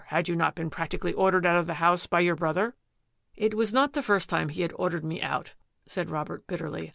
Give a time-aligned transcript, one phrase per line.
[0.07, 2.73] Had you not been practically ordered out of the house by your brother?""
[3.35, 5.53] It was not the first time he had ordered me out,"
[5.85, 6.89] said Robert bitterly.